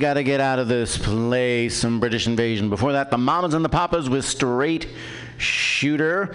[0.00, 1.76] got to get out of this place.
[1.76, 2.70] Some British invasion.
[2.70, 4.88] Before that, the Mamas and the Papas with Straight
[5.36, 6.34] Shooter,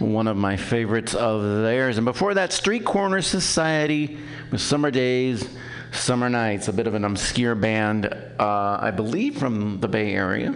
[0.00, 1.96] one of my favorites of theirs.
[1.96, 4.18] And before that, Street Corner Society
[4.50, 5.48] with Summer Days,
[5.92, 8.06] Summer Nights, a bit of an obscure band,
[8.38, 10.52] uh, I believe from the Bay Area.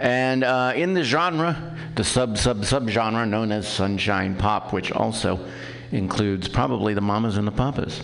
[0.00, 4.90] And uh, in the genre, the sub sub sub genre known as sunshine pop, which
[4.90, 5.38] also
[5.92, 8.02] includes probably the Mamas and the Papas.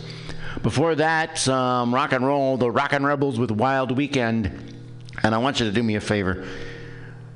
[0.62, 4.76] Before that, some rock and roll, the Rockin' Rebels with Wild Weekend.
[5.22, 6.46] And I want you to do me a favor.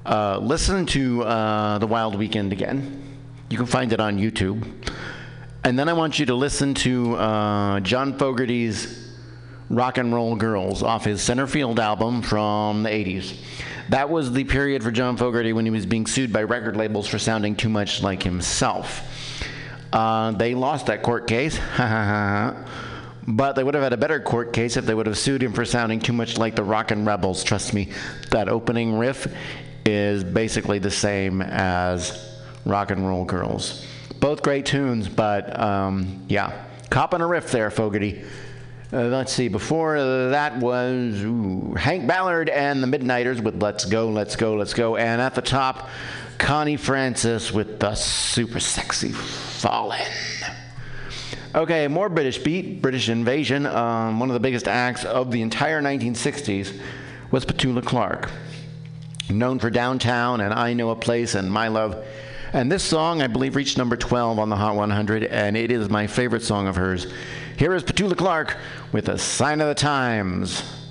[0.04, 3.18] Uh, listen to uh, the Wild Weekend again.
[3.48, 4.66] You can find it on YouTube.
[5.64, 9.16] And then I want you to listen to uh, John Fogerty's
[9.70, 13.34] Rock and Roll Girls off his Centerfield album from the 80s.
[13.88, 17.08] That was the period for John Fogerty when he was being sued by record labels
[17.08, 19.02] for sounding too much like himself.
[19.92, 21.58] Uh, they lost that court case,
[23.26, 25.52] but they would have had a better court case if they would have sued him
[25.52, 27.42] for sounding too much like the Rockin' Rebels.
[27.44, 27.90] Trust me,
[28.30, 29.26] that opening riff
[29.84, 33.86] is basically the same as Rock and Roll Girls.
[34.20, 38.24] Both great tunes, but um, yeah, copping a riff there, Fogerty.
[38.92, 39.98] Uh, let's see, before
[40.30, 44.96] that was ooh, Hank Ballard and the Midnighters with Let's Go, Let's Go, Let's Go.
[44.96, 45.88] And at the top,
[46.38, 50.06] Connie Francis with the super sexy Fallen.
[51.54, 53.64] Okay, more British beat, British invasion.
[53.64, 56.76] Um, one of the biggest acts of the entire 1960s
[57.30, 58.28] was Petula Clark,
[59.30, 62.04] known for Downtown and I Know a Place and My Love.
[62.52, 65.88] And this song, I believe, reached number 12 on the Hot 100, and it is
[65.88, 67.06] my favorite song of hers.
[67.56, 68.56] Here is Petula Clark
[68.90, 70.83] with A Sign of the Times.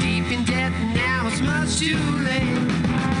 [0.00, 3.19] Deep in debt now it's much too late.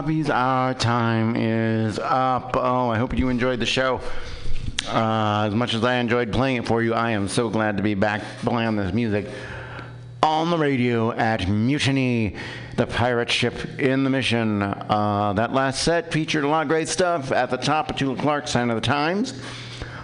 [0.00, 2.52] Our time is up.
[2.56, 4.00] Oh, I hope you enjoyed the show.
[4.88, 7.82] Uh, as much as I enjoyed playing it for you, I am so glad to
[7.82, 9.28] be back playing this music
[10.22, 12.34] on the radio at Mutiny,
[12.78, 14.62] the pirate ship in the mission.
[14.62, 17.30] Uh, that last set featured a lot of great stuff.
[17.30, 19.38] At the top, Petula Clark, Sign of the Times,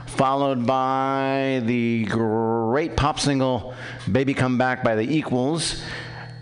[0.05, 3.73] followed by the great pop single
[4.13, 5.83] Baby Come Back by the Equals.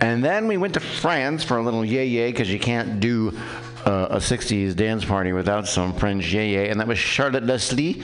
[0.00, 3.38] And then we went to France for a little yay yay because you can't do
[3.86, 6.68] uh, a 60s dance party without some French yay yay.
[6.68, 8.02] And that was Charlotte Leslie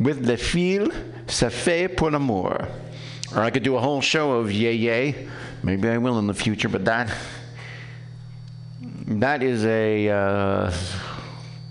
[0.00, 0.90] with Les filles
[1.26, 2.68] c'est fait pour l'amour.
[3.34, 5.28] Or I could do a whole show of yay yay.
[5.62, 7.14] Maybe I will in the future, but that
[9.06, 10.72] that is a uh,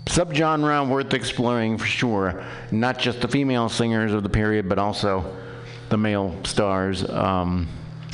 [0.06, 2.44] subgenre worth exploring for sure.
[2.70, 5.36] Not just the female singers of the period, but also
[5.88, 7.08] the male stars.
[7.08, 7.68] Um,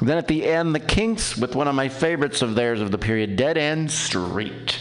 [0.09, 2.99] then at the end, the Kinks with one of my favorites of theirs of the
[2.99, 4.79] period, Dead End Street.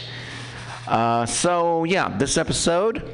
[0.88, 3.08] Uh, so yeah, this episode,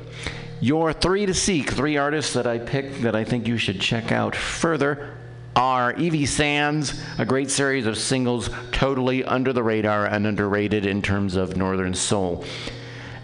[0.61, 4.13] your three to seek, three artists that I picked that I think you should check
[4.13, 5.17] out further
[5.57, 11.01] are Evie Sands, a great series of singles totally under the radar and underrated in
[11.01, 12.45] terms of Northern Soul.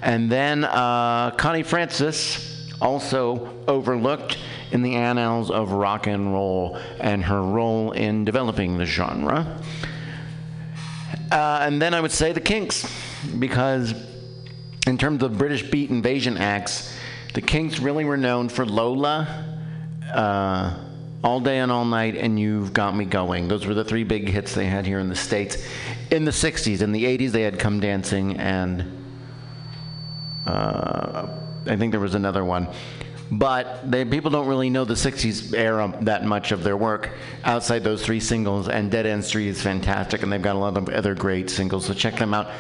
[0.01, 4.37] And then uh, Connie Francis, also overlooked
[4.73, 9.61] in the annals of rock and roll and her role in developing the genre.
[11.31, 12.91] Uh, and then I would say the Kinks,
[13.39, 13.95] because
[14.87, 16.95] in terms of British beat invasion acts,
[17.35, 19.61] the Kinks really were known for Lola,
[20.13, 20.75] uh,
[21.23, 23.49] All Day and All Night, and You've Got Me Going.
[23.49, 25.67] Those were the three big hits they had here in the States.
[26.11, 28.85] In the 60s, in the 80s, they had Come Dancing, and
[30.47, 31.29] uh,
[31.67, 32.69] I think there was another one.
[33.33, 37.13] But they, people don't really know the 60s era that much of their work
[37.45, 40.77] outside those three singles, and Dead End Street is fantastic, and they've got a lot
[40.77, 42.51] of other great singles, so check them out.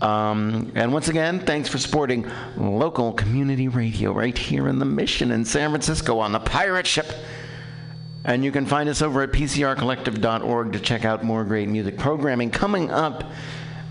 [0.00, 2.26] Um, and once again, thanks for supporting
[2.56, 7.12] local community radio right here in the Mission in San Francisco on the pirate ship.
[8.24, 12.50] And you can find us over at pcrcollective.org to check out more great music programming.
[12.50, 13.24] Coming up,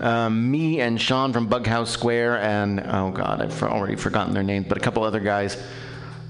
[0.00, 4.66] um, me and Sean from Bughouse Square, and oh God, I've already forgotten their names,
[4.68, 5.56] but a couple other guys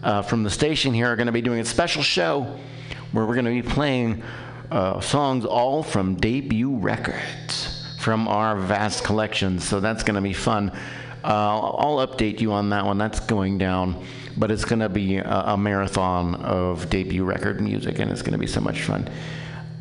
[0.07, 2.42] uh, from the station here are going to be doing a special show
[3.11, 4.23] where we're going to be playing
[4.71, 9.59] uh, songs all from debut records from our vast collection.
[9.59, 10.71] So that's going to be fun.
[11.25, 12.99] Uh, I'll update you on that one.
[12.99, 14.01] That's going down,
[14.37, 18.33] but it's going to be a, a marathon of debut record music, and it's going
[18.33, 19.11] to be so much fun.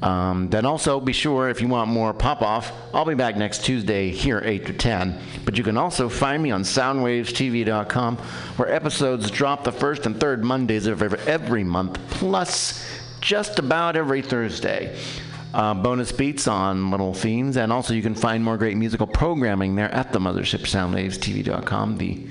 [0.06, 3.66] Um, then also be sure if you want more pop off, I'll be back next
[3.66, 5.20] Tuesday here 8 to 10.
[5.44, 10.44] But you can also find me on soundwavestv.com where episodes drop the first and third
[10.44, 12.88] Mondays of every month, plus
[13.20, 14.96] just about every Thursday.
[15.56, 19.74] Uh, bonus beats on little themes, and also you can find more great musical programming
[19.74, 22.28] there at the mothership soundwavestv.com, the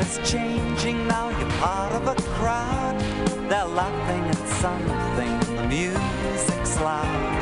[0.00, 2.98] is changing now, you're part of a crowd.
[3.48, 7.40] They're laughing at something, the music's loud.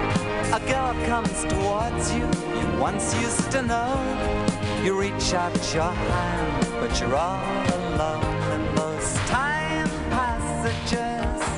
[0.53, 2.27] A girl comes towards you,
[2.59, 3.92] you once used to know.
[4.83, 11.58] You reach out your hand, but you're all alone those time passages.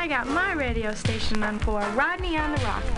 [0.00, 2.89] I got my radio station on for Rodney on the ROQ.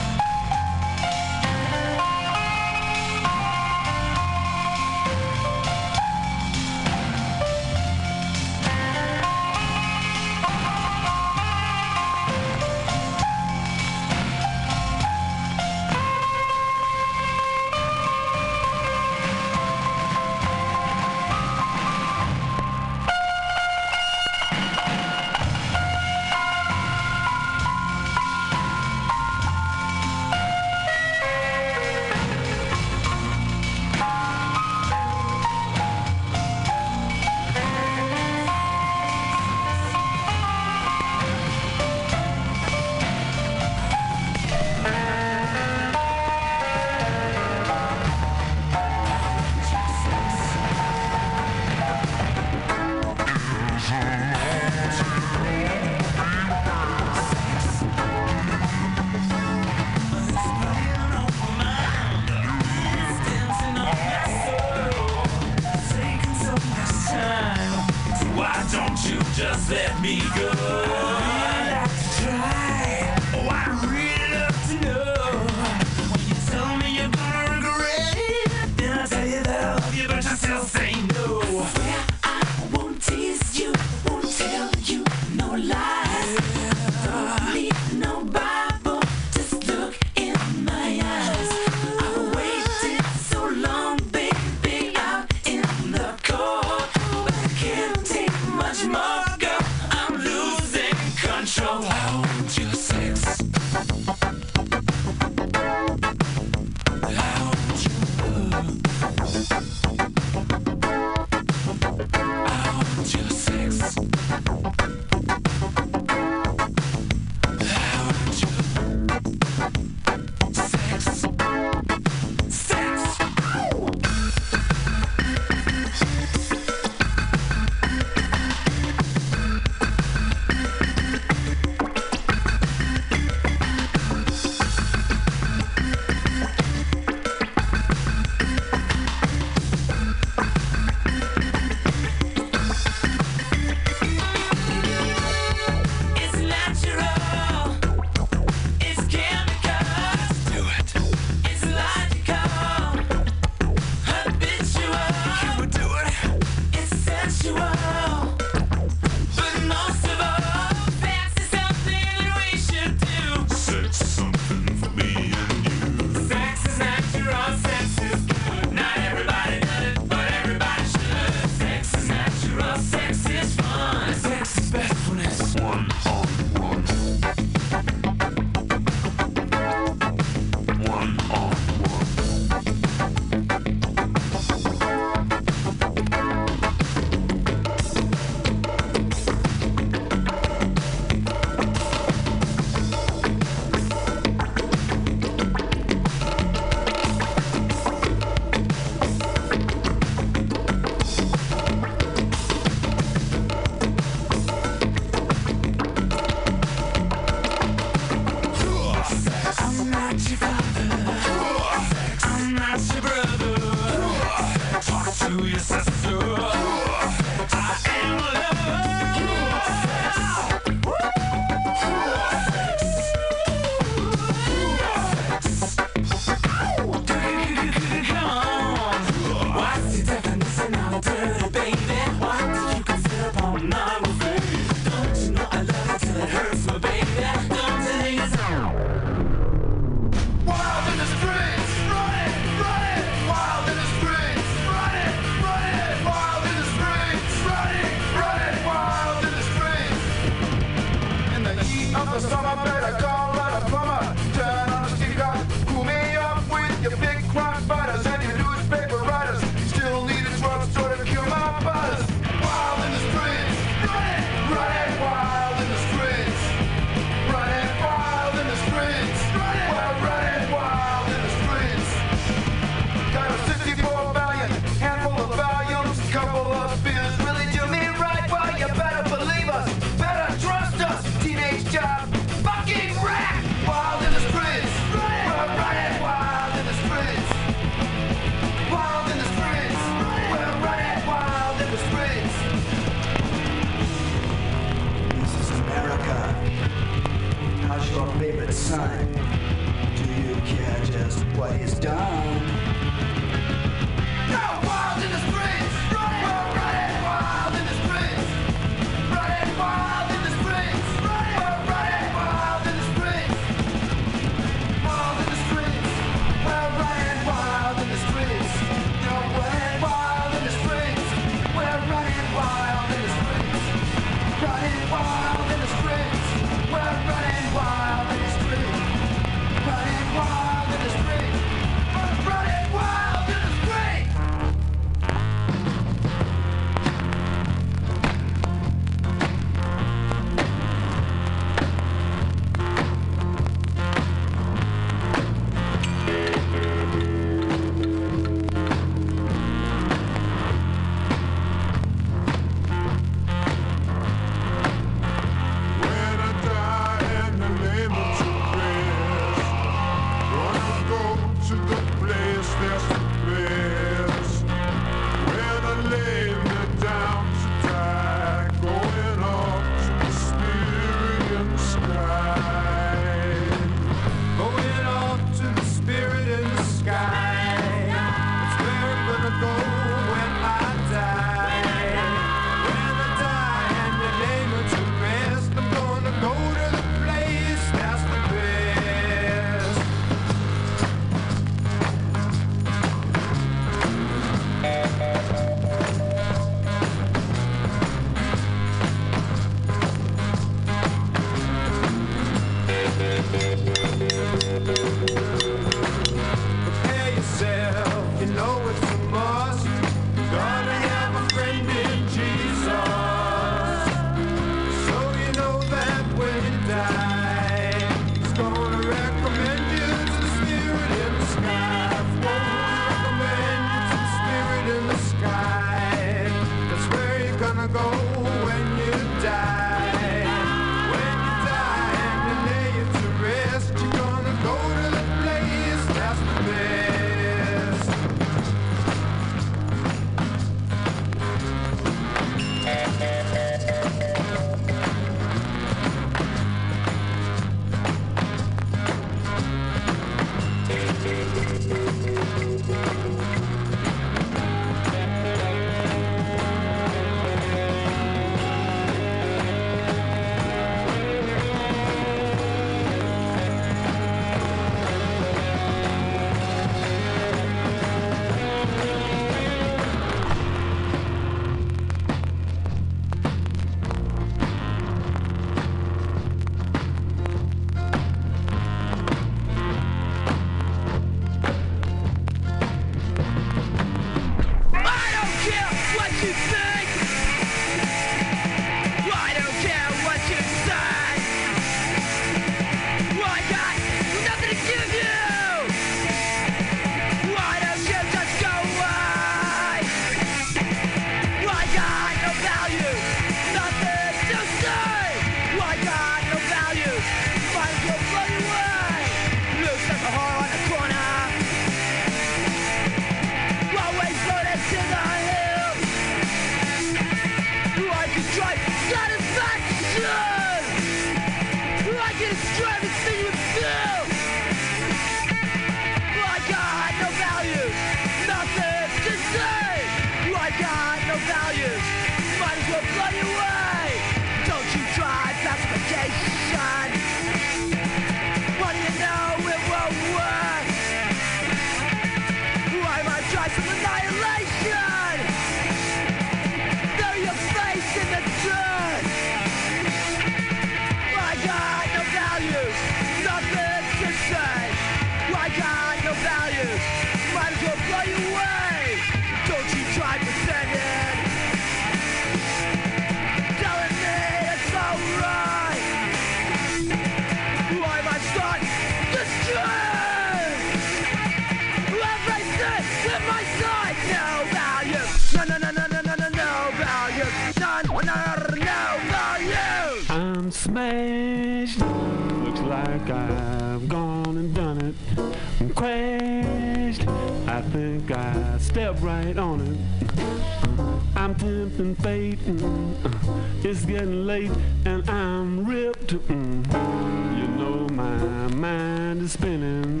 [591.38, 594.50] Mm, uh, It's getting late
[594.84, 596.14] and I'm ripped.
[596.28, 597.38] mm.
[597.38, 600.00] You know my mind is spinning.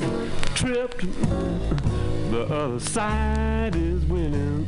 [0.54, 0.98] Tripped.
[1.04, 4.64] mm, The other side is winning.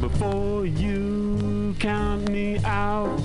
[0.00, 3.20] Before you count me out.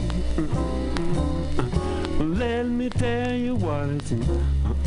[2.20, 4.14] Let me tell you what it's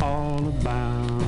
[0.01, 1.21] all about.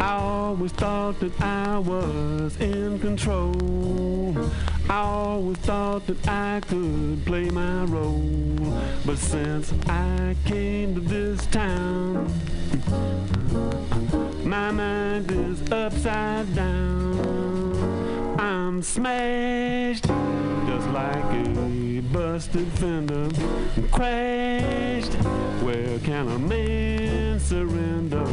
[0.00, 3.52] I always thought that I was in control.
[4.88, 8.56] I always thought that I could play my role.
[9.04, 12.32] But since I came to this town,
[14.44, 18.36] my mind is upside down.
[18.38, 23.28] I'm smashed, just like a busted fender.
[23.90, 25.14] Crashed,
[25.64, 28.24] where can a man surrender?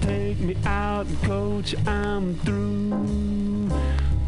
[0.00, 3.70] Take me out, coach, I'm through.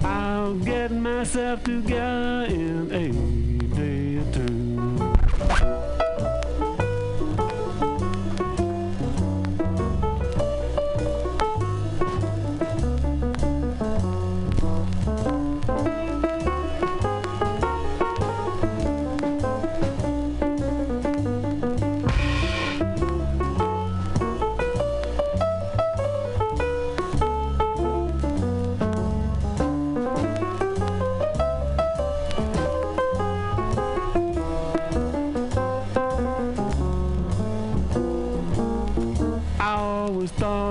[0.05, 3.64] I'll get myself together in a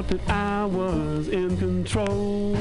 [0.03, 2.55] thought that I was in control.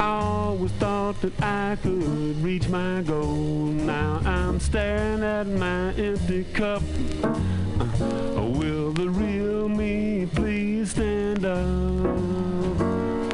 [0.00, 3.66] Always thought that I could reach my goal.
[3.66, 6.82] Now I'm staring at my empty cup.
[7.22, 12.80] Uh, will the real me please stand up?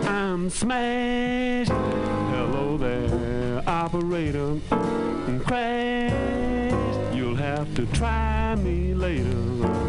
[0.07, 1.71] I'm smashed.
[1.71, 4.59] Hello there, operator.
[5.45, 7.15] Crashed.
[7.15, 9.88] You'll have to try me later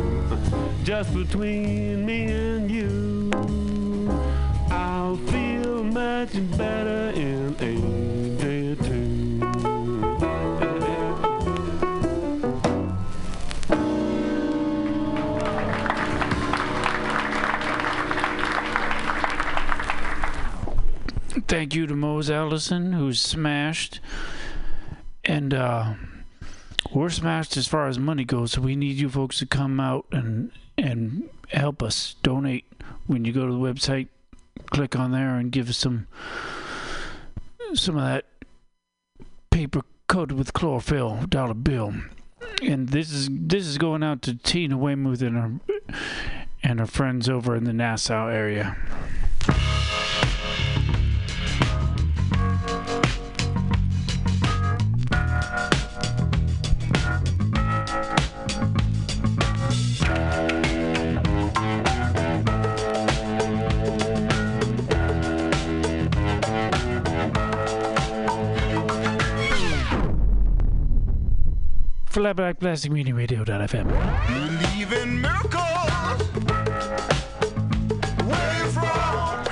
[0.90, 3.30] just between me and you.
[4.72, 7.76] I'll feel much better in a
[8.40, 9.40] day or two.
[21.48, 24.00] Thank you to Mose Allison, who's smashed.
[25.24, 25.94] And uh,
[26.92, 30.08] we're smashed as far as money goes, so we need you folks to come out
[30.12, 30.52] and
[30.84, 32.66] and help us donate.
[33.08, 34.08] When you go to the website,
[34.70, 36.08] click on there and give us some
[37.74, 38.26] some of that
[39.52, 41.94] paper coated with chlorophyll dollar bill.
[42.62, 45.96] And this is this is going out to Tina Weymouth and her
[46.64, 48.78] and her friends over in the Nassau area.
[72.20, 73.88] Flatback Plastic Media Radio.fm.
[74.28, 76.22] Believe in miracles.
[78.28, 79.46] Where you from?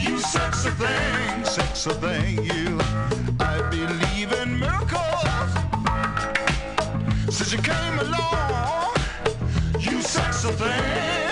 [0.00, 2.80] You sexy thing, sexy thing, you.
[3.38, 5.52] I believe in miracles.
[7.36, 8.94] Since you came along,
[9.78, 11.25] you sexy thing.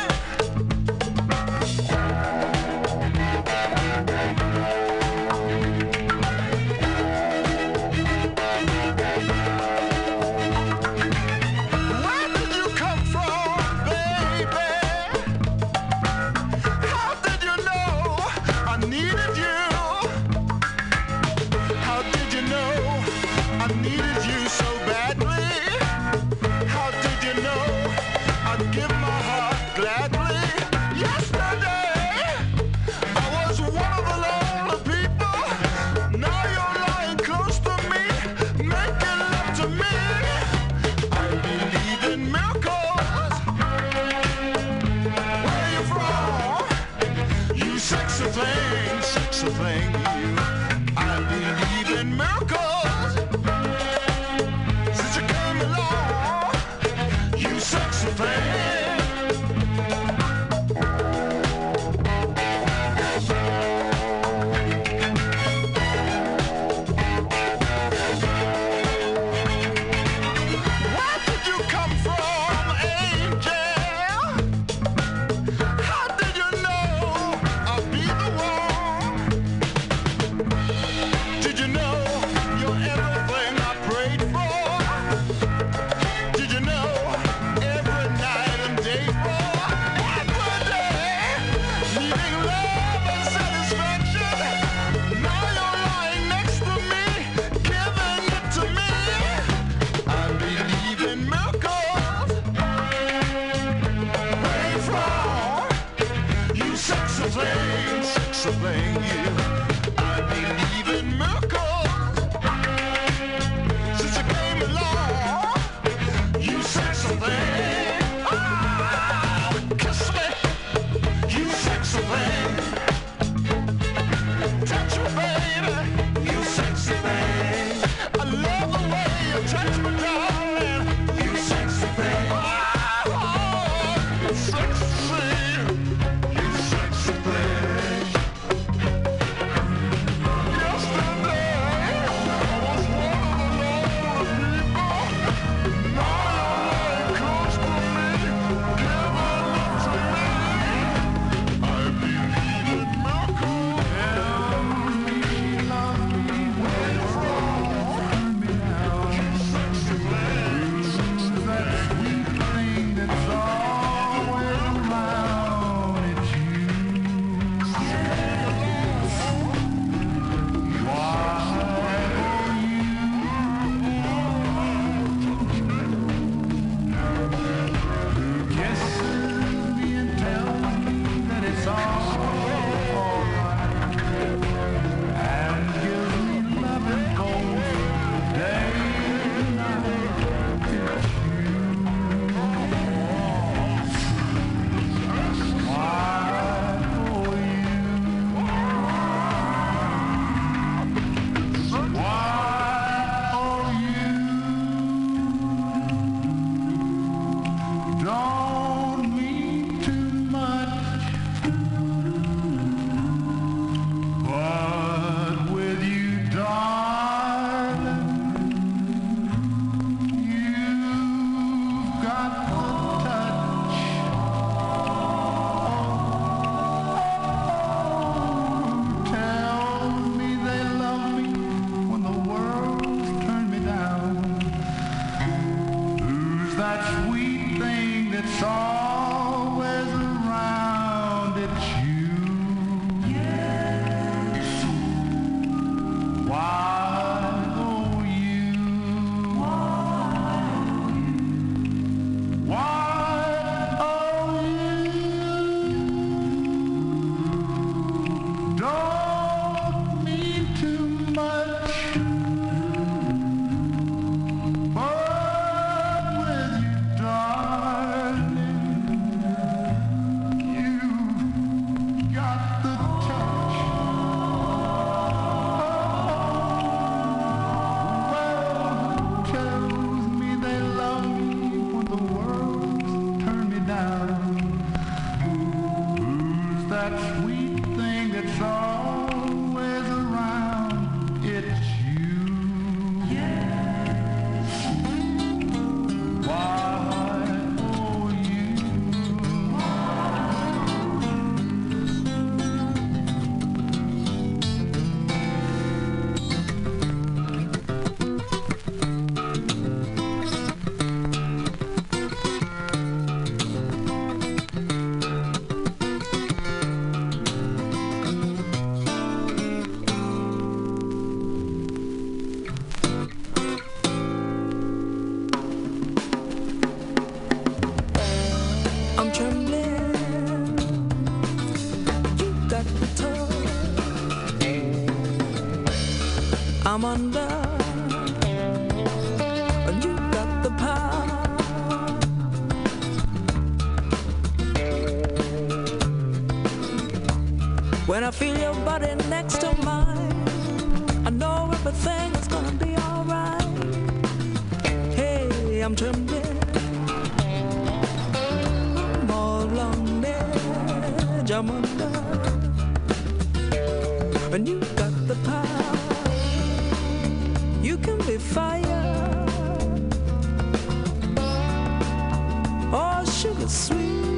[373.48, 374.13] Sweet,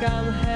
[0.00, 0.47] looking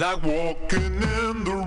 [0.00, 1.59] Like walking in the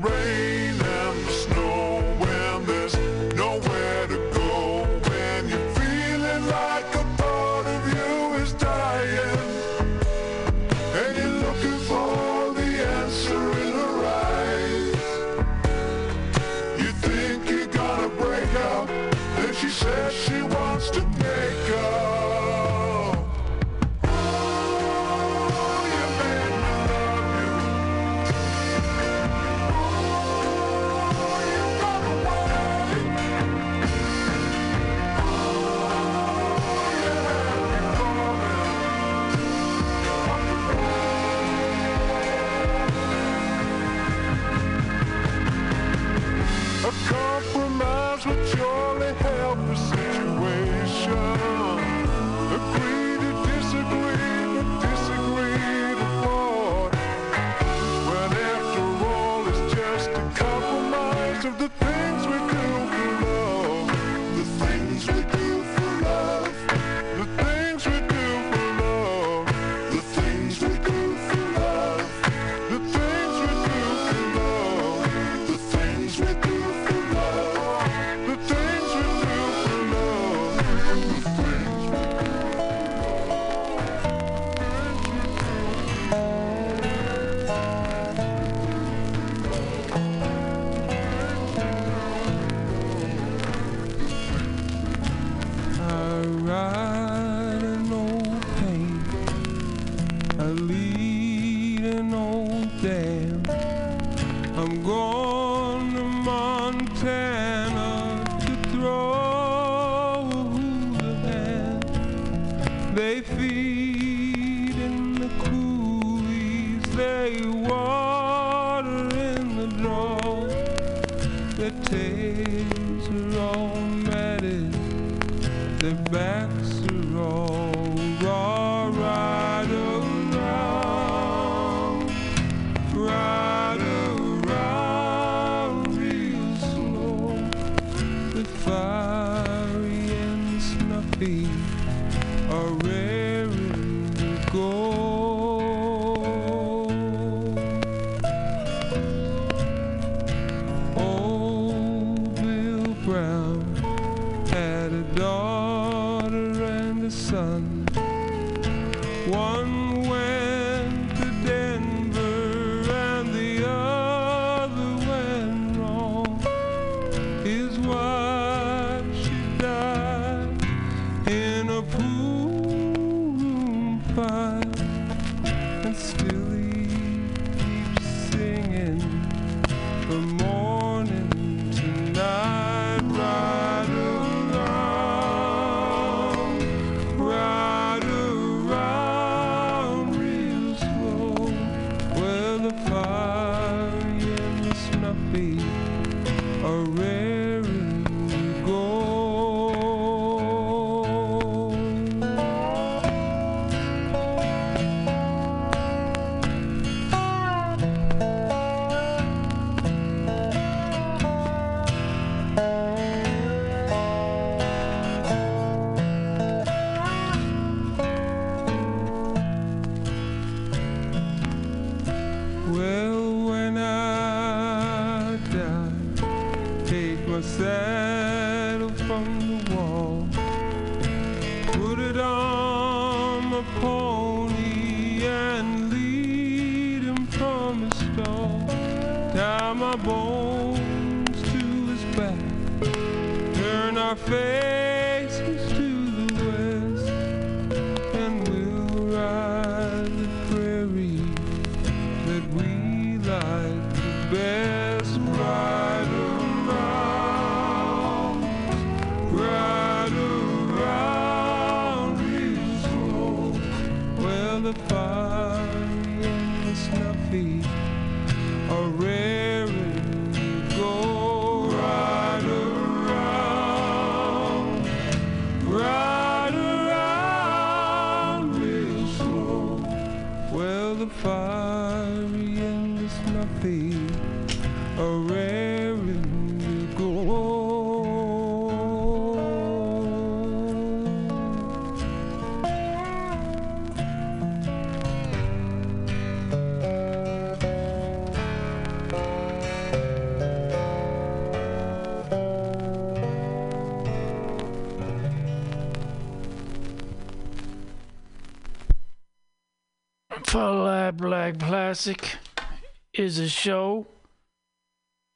[313.23, 314.05] is a show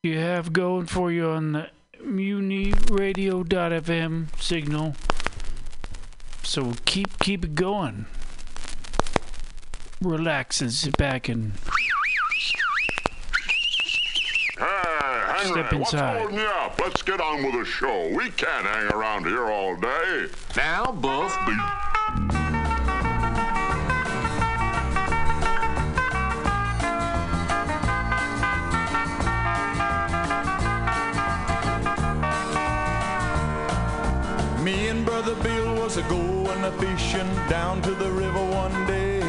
[0.03, 1.69] you have going for you on the
[2.03, 4.93] mutinyradio.fm signal.
[6.43, 8.07] So keep keep it going.
[10.01, 11.53] Relax and sit back and
[14.59, 16.17] Hey, Henry, Step what's inside.
[16.19, 16.77] holding you up?
[16.79, 18.09] Let's get on with the show.
[18.09, 20.27] We can't hang around here all day.
[20.57, 21.53] Now, both be.
[37.49, 39.19] Down to the river one day.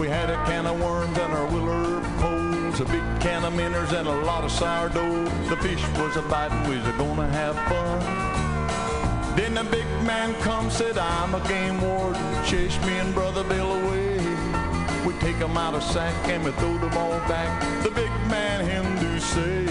[0.00, 3.92] We had a can of worms and our willow poles, a big can of minnows
[3.92, 5.24] and a lot of sourdough.
[5.50, 9.36] The fish was a biting, we was gonna have fun.
[9.36, 13.70] Then the big man come, said I'm a game warden, chased me and Brother Bill
[13.70, 14.18] away.
[15.04, 17.50] We take 'em out of sack and we throw them all back.
[17.82, 19.66] The big man him do say,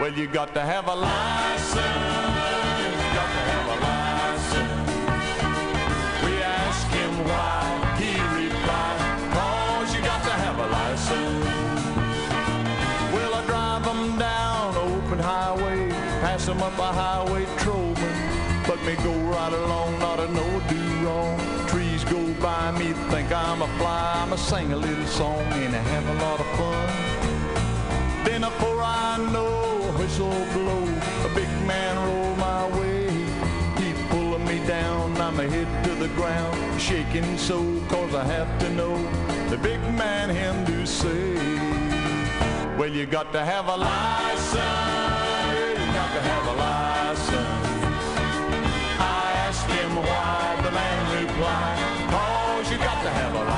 [0.00, 2.55] well you got to have a license.
[16.48, 18.16] 'Em up a highway Troman,
[18.68, 21.38] but me go right along, not a no do wrong.
[21.66, 25.82] Trees go by me, think I'm a fly, I'ma sing a little song and I
[25.94, 26.88] have a lot of fun.
[28.24, 29.48] Then before I know,
[29.88, 30.84] a whistle blow,
[31.28, 33.08] a big man roll my way.
[33.80, 37.58] He pulling me down, I'm a hit to the ground, shaking so,
[37.88, 38.96] cause I have to know.
[39.50, 41.34] The big man him do say,
[42.78, 45.15] well you got to have a license,
[46.16, 47.36] to have a license.
[48.98, 53.55] I asked him why, the man replied, cause you got to have a license.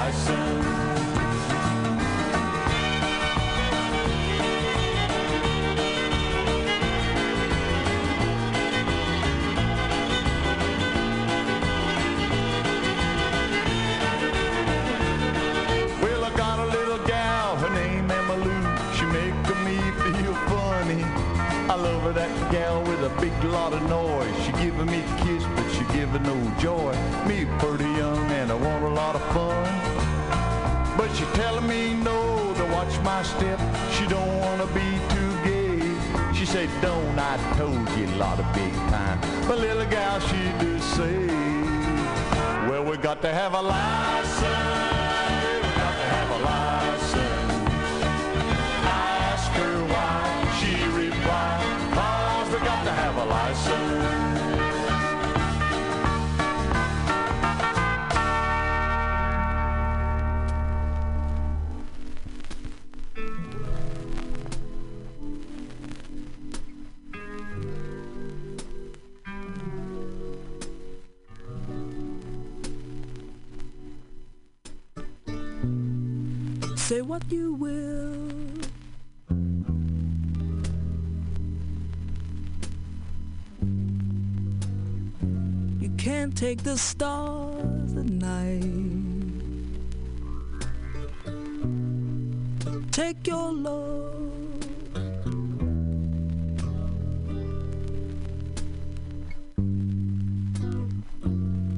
[22.14, 24.34] That gal with a big lot of noise.
[24.44, 26.92] She giving me a kiss, but she giving no joy.
[27.28, 30.96] Me pretty young and I want a lot of fun.
[30.96, 33.60] But she telling me no to watch my step.
[33.92, 36.34] She don't wanna be too gay.
[36.34, 39.20] She said, don't I told you a lot of big time.
[39.46, 41.26] But little gal, she do say,
[42.68, 44.97] well, we got to have a license.
[77.28, 78.16] You will.
[85.78, 88.64] You can't take the stars at night.
[92.92, 94.32] Take your love.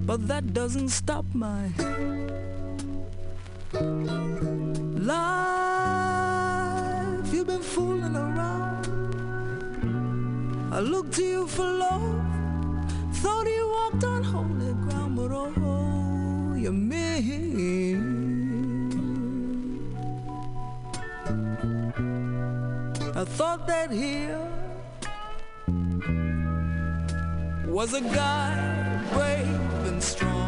[0.06, 1.70] But that doesn't stop my
[5.12, 6.48] life.
[7.32, 8.86] You've been fooling around.
[10.76, 12.16] I look to you for love.
[13.22, 18.00] Thought you walked on holy ground, but oh, oh you mean.
[23.20, 24.40] I thought that here
[27.78, 28.50] was a guy
[29.12, 30.39] brave and strong,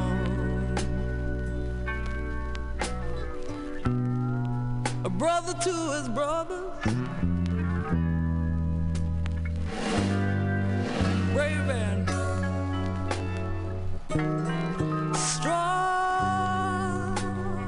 [5.22, 6.58] brother to his brothers,
[11.32, 12.10] brave and
[15.16, 17.16] strong,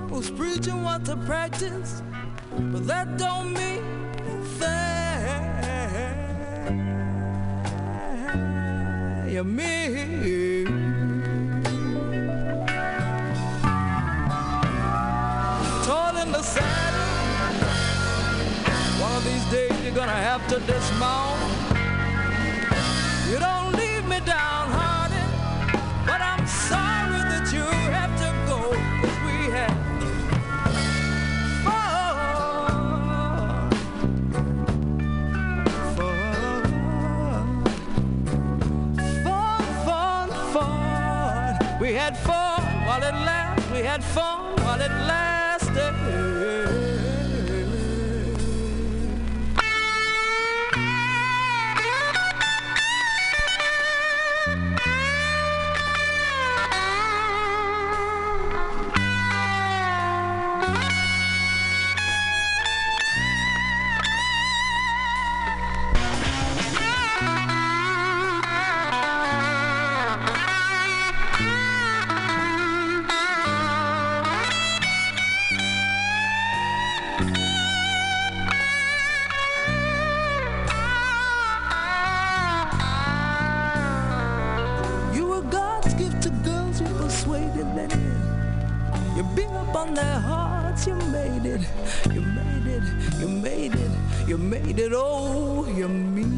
[0.09, 2.03] who's preaching what to practice,
[2.73, 3.85] but that don't mean
[4.59, 5.45] thing.
[9.33, 10.67] You mean.
[15.85, 16.84] Tall in the saddle.
[20.07, 21.41] Gonna have to dismount.
[23.31, 25.29] You don't leave me downhearted,
[26.05, 27.65] but I'm sorry that you
[27.97, 28.61] have to go.
[29.01, 29.75] 'cause we had
[31.65, 31.95] fun,
[39.25, 41.81] fun, fun, fun.
[41.81, 43.73] We had fun while it lasted.
[43.73, 44.44] We had fun
[89.85, 91.61] on their hearts, you made it,
[92.15, 92.83] you made it,
[93.21, 93.91] you made it,
[94.27, 96.33] you made it, oh, you mean.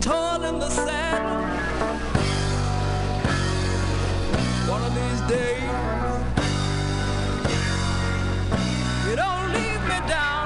[0.00, 1.42] Tall in the saddle.
[4.74, 5.62] One of these days,
[9.06, 10.41] you don't leave me downhearted,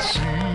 [0.00, 0.49] see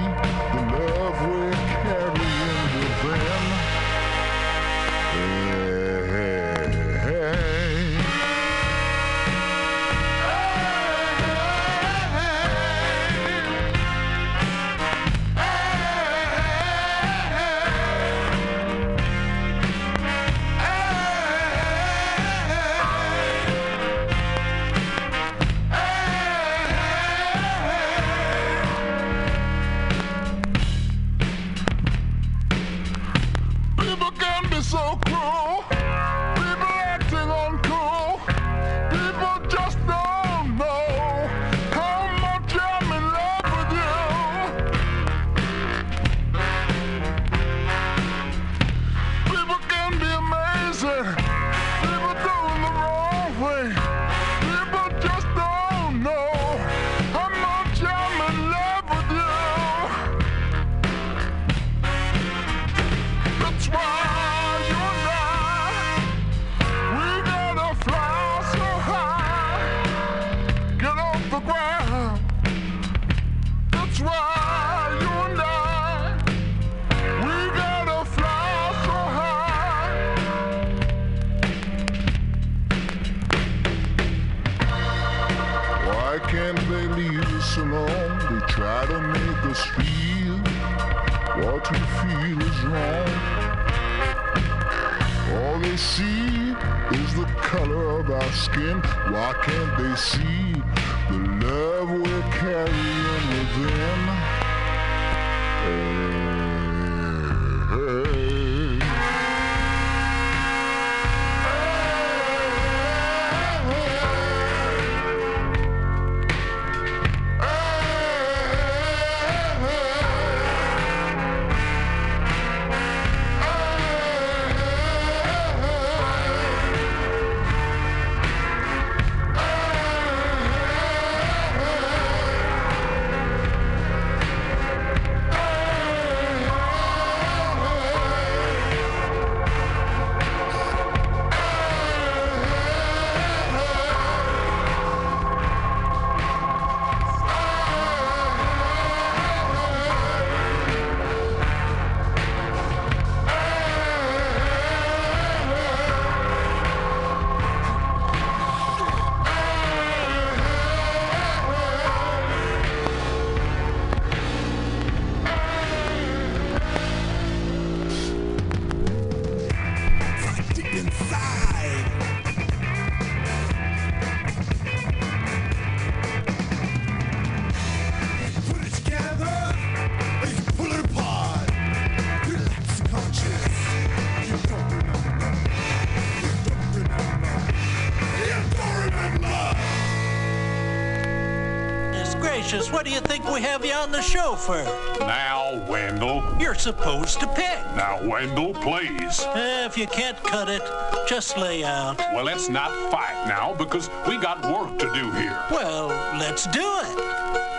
[192.56, 194.64] what do you think we have you on the show for?
[195.00, 196.24] Now, Wendell.
[196.40, 197.60] You're supposed to pick.
[197.76, 199.22] Now, Wendell, please.
[199.22, 200.62] Eh, if you can't cut it,
[201.06, 201.98] just lay out.
[202.14, 205.38] Well, let's not fight now because we got work to do here.
[205.52, 205.88] Well,
[206.18, 206.96] let's do it.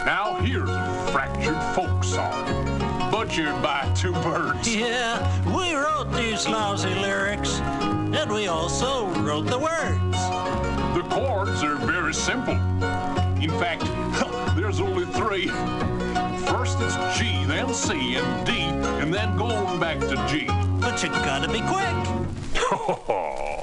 [0.06, 4.74] Now, here's a fractured folk song, butchered by two birds.
[4.74, 5.20] Yeah,
[5.54, 10.16] we wrote these lousy lyrics, and we also wrote the words.
[10.96, 12.54] The chords are very simple.
[13.42, 13.82] In fact,
[14.66, 15.46] there's only three.
[16.50, 18.52] First it's G, then C, and D,
[19.00, 20.46] and then going back to G.
[20.80, 23.52] But you gotta be quick.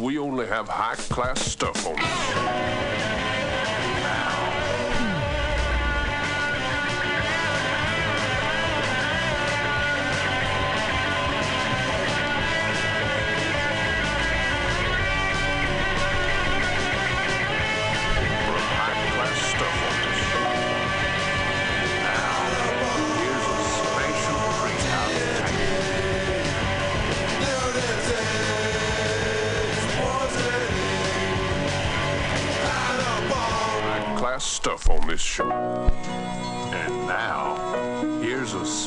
[0.00, 2.89] we only have high class stuff on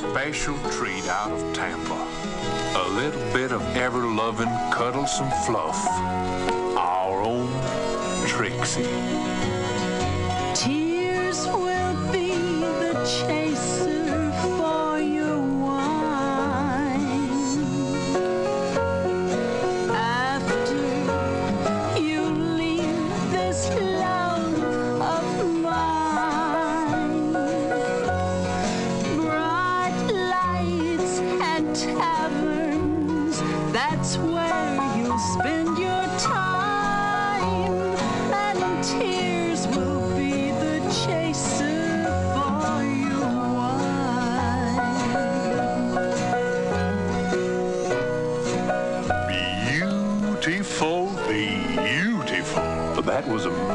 [0.09, 1.93] special treat out of Tampa.
[2.75, 5.87] A little bit of ever loving, cuddlesome fluff.
[6.77, 7.49] Our own
[8.27, 9.52] Trixie.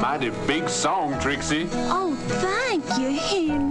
[0.09, 1.69] Mighty big song, Trixie.
[1.91, 3.68] Oh, thank you, Henry.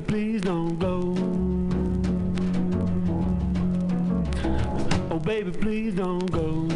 [0.00, 1.14] Baby, please don't go.
[5.10, 6.68] Oh, baby, please don't go.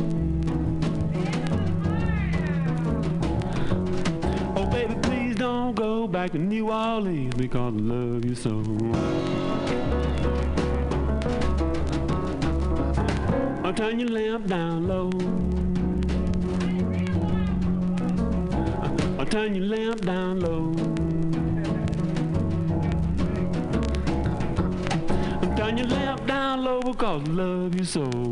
[4.56, 8.62] Oh, baby, please don't go back to New Orleans because I love you so.
[13.64, 15.10] I'll turn your lamp down low.
[19.18, 20.29] I'll turn your lamp down
[27.10, 28.29] down low because I love you so,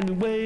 [0.00, 0.37] They got way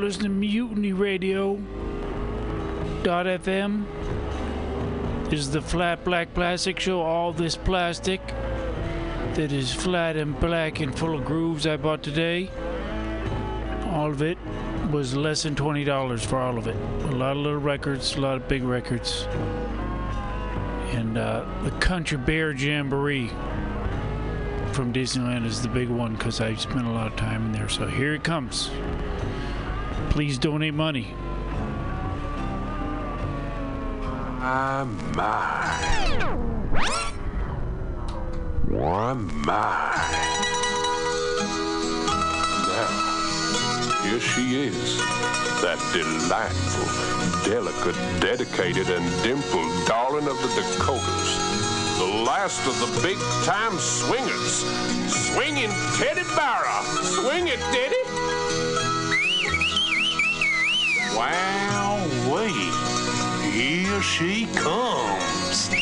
[0.00, 1.56] listening to Mutiny Radio.
[3.02, 3.84] Dot FM.
[5.28, 7.02] This is the Flat Black Plastic Show.
[7.02, 8.20] All this plastic.
[9.34, 12.50] that is flat and black and full of grooves I bought today.
[13.92, 14.38] All of it
[14.90, 16.76] was less than twenty dollars for all of it.
[16.76, 19.26] A lot of little records, a lot of big records,
[20.92, 23.28] and uh, the Country Bear Jamboree
[24.72, 27.68] from Disneyland is the big one because I spent a lot of time in there.
[27.68, 28.70] So here it comes.
[30.10, 31.14] Please donate money.
[34.42, 34.84] Ah,
[35.14, 35.30] my,
[36.74, 36.90] my.
[38.68, 39.94] My, my.
[42.66, 42.90] Now,
[44.02, 44.98] here she is.
[45.62, 51.36] That delightful, delicate, dedicated, and dimpled darling of the Dakotas.
[51.98, 54.64] The last of the big time swingers.
[55.08, 56.82] Swinging Teddi Barra.
[57.04, 58.09] Swing it, Teddi.
[61.20, 63.52] Wow, wait.
[63.52, 65.79] Here she comes.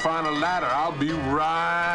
[0.00, 1.89] Find a ladder, I'll be right